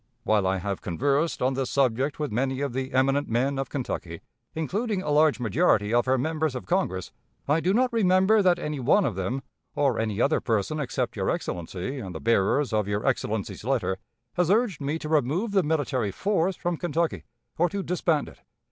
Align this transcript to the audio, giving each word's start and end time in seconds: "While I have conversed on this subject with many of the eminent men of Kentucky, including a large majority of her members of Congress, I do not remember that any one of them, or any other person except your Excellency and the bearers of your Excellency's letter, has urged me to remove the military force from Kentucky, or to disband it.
"While 0.23 0.47
I 0.47 0.57
have 0.57 0.81
conversed 0.81 1.43
on 1.43 1.53
this 1.53 1.69
subject 1.69 2.17
with 2.17 2.31
many 2.31 2.61
of 2.61 2.73
the 2.73 2.91
eminent 2.91 3.29
men 3.29 3.59
of 3.59 3.69
Kentucky, 3.69 4.21
including 4.55 5.03
a 5.03 5.11
large 5.11 5.39
majority 5.39 5.93
of 5.93 6.07
her 6.07 6.17
members 6.17 6.55
of 6.55 6.65
Congress, 6.65 7.11
I 7.47 7.59
do 7.59 7.71
not 7.71 7.93
remember 7.93 8.41
that 8.41 8.57
any 8.57 8.79
one 8.79 9.05
of 9.05 9.13
them, 9.13 9.43
or 9.75 9.99
any 9.99 10.19
other 10.19 10.39
person 10.41 10.79
except 10.79 11.15
your 11.15 11.29
Excellency 11.29 11.99
and 11.99 12.15
the 12.15 12.19
bearers 12.19 12.73
of 12.73 12.87
your 12.87 13.05
Excellency's 13.05 13.63
letter, 13.63 13.99
has 14.33 14.49
urged 14.49 14.81
me 14.81 14.97
to 14.97 15.07
remove 15.07 15.51
the 15.51 15.61
military 15.61 16.09
force 16.09 16.55
from 16.55 16.77
Kentucky, 16.77 17.23
or 17.59 17.69
to 17.69 17.83
disband 17.83 18.27
it. 18.27 18.41